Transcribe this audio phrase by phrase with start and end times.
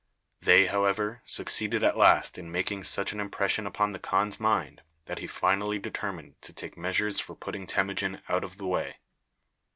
[0.41, 5.19] They, however, succeeded at last in making such an impression upon the khan's mind that
[5.19, 8.95] he finally determined to take measures for putting Temujin out of the way.